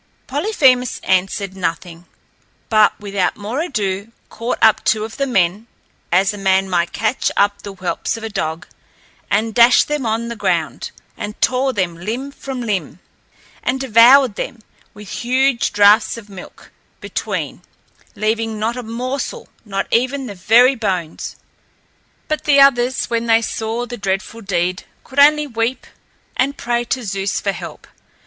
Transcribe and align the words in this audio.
Polyphemus 0.25 0.99
answered 1.03 1.55
nothing, 1.55 2.07
but 2.69 2.99
without 2.99 3.37
more 3.37 3.59
ado 3.59 4.11
caught 4.29 4.57
up 4.59 4.83
two 4.83 5.05
of 5.05 5.17
the 5.17 5.27
men, 5.27 5.67
as 6.11 6.33
a 6.33 6.39
man 6.39 6.67
might 6.67 6.91
catch 6.91 7.31
up 7.37 7.61
the 7.61 7.73
whelps 7.73 8.17
of 8.17 8.23
a 8.23 8.27
dog, 8.27 8.65
and 9.29 9.53
dashed 9.53 9.87
them 9.87 10.03
on 10.07 10.27
the 10.27 10.35
ground, 10.35 10.89
and 11.15 11.39
tore 11.39 11.71
them 11.71 11.99
limb 12.03 12.31
from 12.31 12.61
limb 12.61 12.97
and 13.61 13.79
devoured 13.79 14.33
them, 14.37 14.63
with 14.95 15.07
huge 15.07 15.71
draughts 15.71 16.17
of 16.17 16.29
milk 16.29 16.71
between, 16.99 17.61
leaving 18.15 18.57
not 18.57 18.75
a 18.75 18.81
morsel, 18.81 19.49
not 19.65 19.85
even 19.91 20.25
the 20.25 20.33
very 20.33 20.73
bones. 20.73 21.35
But 22.27 22.45
the 22.45 22.59
others, 22.59 23.05
when 23.11 23.27
they 23.27 23.43
saw 23.43 23.85
the 23.85 23.97
dreadful 23.97 24.41
deed, 24.41 24.83
could 25.03 25.19
only 25.19 25.45
weep 25.45 25.85
and 26.35 26.57
pray 26.57 26.85
to 26.85 27.03
Zeus 27.03 27.39
for 27.39 27.51
help. 27.51 27.85